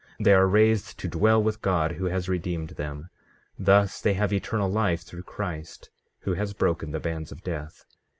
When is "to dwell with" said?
0.97-1.61